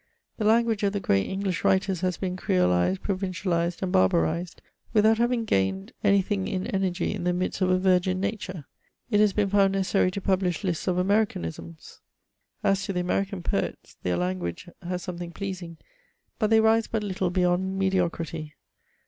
[0.37, 4.55] The language of the great English writers has been creolisedy provincialised^ and barbarised^
[4.93, 8.65] without having gained any thing in energy in the midst of a virgin nature;
[9.11, 11.99] it has been found necessary to publish lists of Americanisms.
[12.63, 15.77] As to the American poets, their language has something pleas ing;
[16.39, 18.53] but they rise but little beyond me<£ocrity.